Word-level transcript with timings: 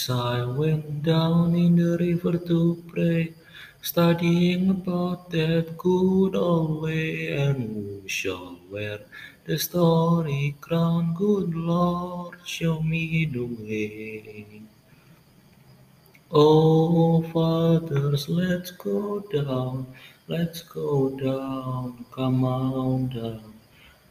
So 0.00 0.16
I 0.16 0.44
went 0.44 1.02
down 1.02 1.56
in 1.56 1.74
the 1.74 1.98
river 1.98 2.38
to 2.38 2.84
pray, 2.86 3.34
studying 3.82 4.70
about 4.70 5.28
that 5.30 5.76
good 5.76 6.36
old 6.36 6.82
way, 6.82 7.32
and 7.32 7.74
who 7.74 8.08
shall 8.08 8.60
wear 8.70 9.00
the 9.44 9.58
story 9.58 10.54
crown? 10.60 11.14
Good 11.14 11.52
Lord, 11.52 12.36
show 12.44 12.80
me 12.80 13.24
the 13.24 13.44
way. 13.44 14.62
Oh, 16.30 17.22
fathers, 17.32 18.28
let's 18.28 18.70
go 18.70 19.18
down, 19.18 19.84
let's 20.28 20.62
go 20.62 21.10
down, 21.18 22.06
come 22.12 22.44
on 22.44 23.08
down. 23.08 23.52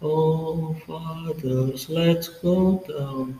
Oh, 0.02 0.76
fathers, 0.86 1.90
let's 1.90 2.28
go 2.28 2.84
down, 2.90 3.40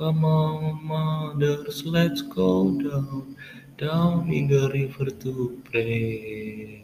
Come 0.00 0.24
on, 0.24 0.82
mothers, 0.82 1.84
let's 1.84 2.22
go 2.22 2.70
down, 2.70 3.36
down 3.76 4.32
in 4.32 4.48
the 4.48 4.70
river 4.72 5.10
to 5.10 5.60
pray. 5.70 6.82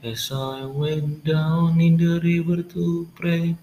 As 0.00 0.30
I 0.30 0.66
went 0.66 1.24
down 1.24 1.80
in 1.80 1.96
the 1.96 2.20
river 2.20 2.62
to 2.62 3.08
pray, 3.16 3.56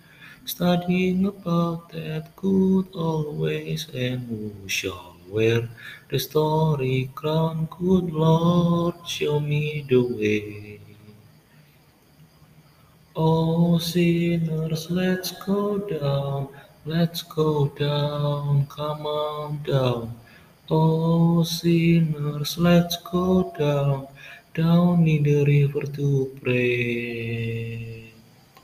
studying 0.43 1.25
about 1.25 1.93
that 1.93 2.35
good 2.35 2.87
old 2.93 3.39
ways, 3.39 3.87
and 3.95 4.27
who 4.27 4.67
shall 4.67 5.15
wear 5.29 5.69
the 6.09 6.19
story 6.19 7.09
crown? 7.15 7.69
Good 7.79 8.11
Lord, 8.11 8.95
show 9.07 9.39
me 9.39 9.85
the 9.87 10.01
way. 10.03 10.81
Oh, 13.15 13.77
sinners, 13.77 14.91
let's 14.91 15.31
go 15.45 15.77
down, 15.77 16.49
let's 16.85 17.21
go 17.21 17.67
down, 17.67 18.65
come 18.67 19.05
on 19.05 19.61
down. 19.63 20.15
Oh, 20.69 21.43
sinners, 21.43 22.57
let's 22.57 22.97
go 22.97 23.53
down, 23.57 24.07
down 24.53 25.07
in 25.07 25.23
the 25.23 25.45
river 25.45 25.81
to 25.81 26.37
pray. 26.41 28.00